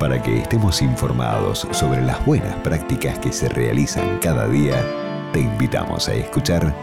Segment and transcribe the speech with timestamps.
[0.00, 4.82] Para que estemos informados sobre las buenas prácticas que se realizan cada día,
[5.34, 6.74] te invitamos a escuchar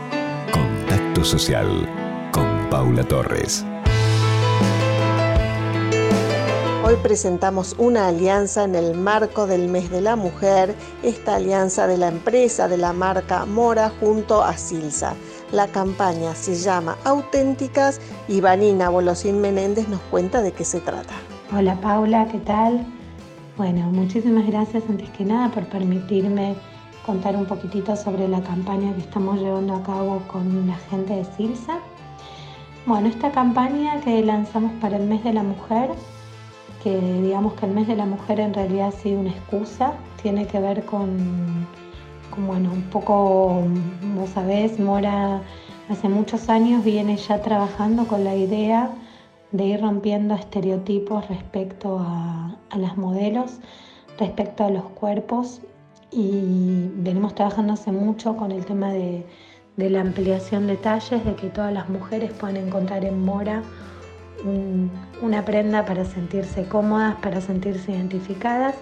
[0.54, 1.90] Contacto Social
[2.32, 3.66] con Paula Torres.
[6.86, 11.98] Hoy presentamos una alianza en el marco del mes de la mujer, esta alianza de
[11.98, 15.16] la empresa de la marca Mora junto a Silsa.
[15.52, 21.16] La campaña se llama Auténticas y Vanina Bolosín Menéndez nos cuenta de qué se trata.
[21.52, 22.97] Hola Paula, ¿qué tal?
[23.58, 26.54] Bueno, muchísimas gracias antes que nada por permitirme
[27.04, 31.26] contar un poquitito sobre la campaña que estamos llevando a cabo con la gente de
[31.26, 31.80] Silsa.
[32.86, 35.90] Bueno, esta campaña que lanzamos para el mes de la mujer
[36.84, 40.46] que digamos que el mes de la mujer en realidad ha sido una excusa, tiene
[40.46, 41.68] que ver con,
[42.38, 43.64] bueno, un poco,
[44.16, 45.42] vos sabés, Mora
[45.90, 48.92] hace muchos años viene ya trabajando con la idea
[49.52, 53.60] de ir rompiendo estereotipos respecto a, las modelos,
[54.20, 55.62] respecto a los cuerpos
[56.12, 59.26] y venimos trabajando hace mucho con el tema de,
[59.78, 63.64] de la ampliación de talles, de que todas las mujeres puedan encontrar en Mora
[65.22, 68.76] una prenda para sentirse cómodas, para sentirse identificadas.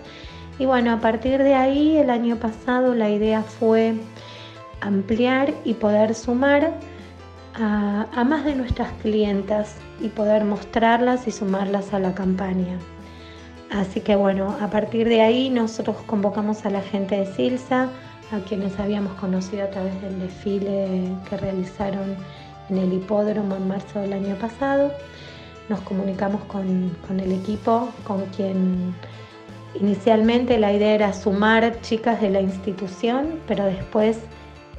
[0.59, 3.95] Y bueno, a partir de ahí, el año pasado, la idea fue
[4.81, 6.73] ampliar y poder sumar
[7.55, 12.77] a, más de nuestras clientas y poder mostrarlas y sumarlas a la campaña.
[13.71, 17.89] Así que bueno, a partir de ahí nosotros convocamos a la gente de Silsa,
[18.31, 22.15] a quienes habíamos conocido a través del desfile que realizaron
[22.69, 24.91] en el hipódromo en marzo del año pasado
[25.69, 28.93] nos comunicamos con, el equipo, con quien
[29.79, 34.19] inicialmente la idea era sumar chicas de la institución, pero después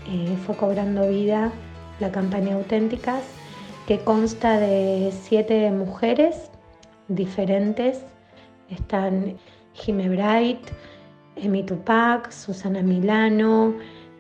[0.09, 1.53] eh, fue cobrando vida
[2.01, 3.23] la campaña Auténticas,
[3.87, 6.51] que consta de siete mujeres
[7.09, 8.05] diferentes.
[8.71, 9.37] Están
[9.75, 10.61] Jime Bright,
[11.37, 13.75] Emi Tupac, Susana Milano,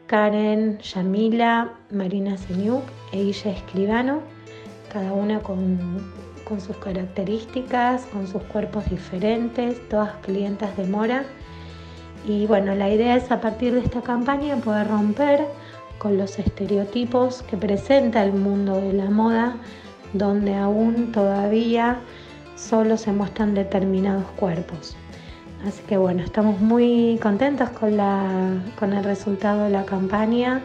[0.06, 2.82] Karen Yamila, Marina Senyuk
[3.12, 4.20] e Illa Escribano,
[4.92, 11.24] cada una con con sus características, con sus cuerpos diferentes, todas clientas de Mora.
[12.26, 15.46] Y bueno, la idea es a partir de esta campaña poder romper
[15.98, 19.56] con los estereotipos que presenta el mundo de la moda,
[20.12, 22.00] donde aún todavía
[22.56, 24.96] solo se muestran determinados cuerpos.
[25.66, 30.60] Así que bueno, estamos muy contentos con, la, con el resultado de la campaña.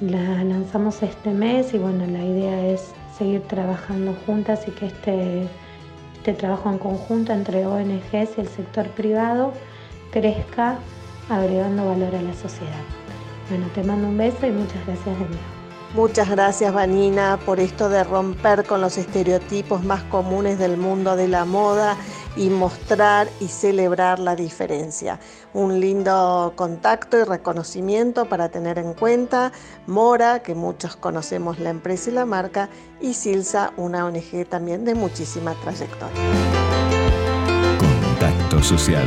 [0.00, 5.48] La lanzamos este mes y bueno, la idea es seguir trabajando juntas y que este,
[6.16, 9.52] este trabajo en conjunto entre ONGs y el sector privado
[10.10, 10.78] crezca
[11.28, 13.05] agregando valor a la sociedad.
[13.48, 15.56] Bueno, te mando un beso y muchas gracias de nuevo.
[15.94, 21.26] Muchas gracias Vanina por esto de romper con los estereotipos más comunes del mundo de
[21.26, 21.96] la moda
[22.36, 25.18] y mostrar y celebrar la diferencia.
[25.54, 29.52] Un lindo contacto y reconocimiento para tener en cuenta.
[29.86, 32.68] Mora, que muchos conocemos la empresa y la marca,
[33.00, 36.14] y Silsa, una ONG también de muchísima trayectoria.
[37.78, 39.06] Contacto social.